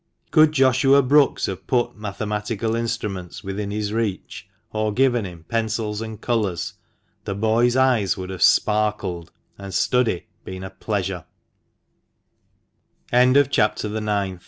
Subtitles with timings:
[0.31, 6.19] Could Joshua Brookes have put mathematical instruments within his reach, or given him pencils and
[6.19, 6.73] colours,
[7.25, 11.23] the boy's eyes would have sparkled, and study been a pleasu